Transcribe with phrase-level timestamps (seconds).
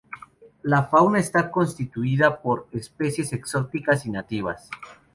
[0.63, 4.67] La fauna está constituida por especies exóticas y nativas.